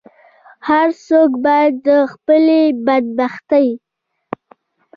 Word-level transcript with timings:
هر 0.69 0.87
څوک 1.07 1.31
باید 1.45 1.73
د 1.87 1.89
خپلې 2.13 2.61
بدبختۍ. 2.87 3.67